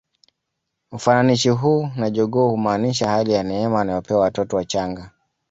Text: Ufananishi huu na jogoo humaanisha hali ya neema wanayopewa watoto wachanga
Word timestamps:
Ufananishi 0.91 1.49
huu 1.49 1.89
na 1.95 2.09
jogoo 2.09 2.49
humaanisha 2.49 3.09
hali 3.09 3.31
ya 3.31 3.43
neema 3.43 3.75
wanayopewa 3.75 4.19
watoto 4.21 4.55
wachanga 4.57 5.11